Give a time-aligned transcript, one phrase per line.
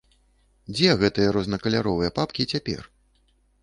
[0.75, 2.81] Дзе гэтыя рознакаляровыя папкі цяпер?